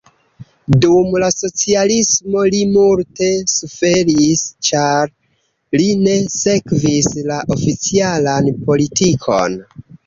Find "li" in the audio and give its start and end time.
2.55-2.63, 5.83-5.93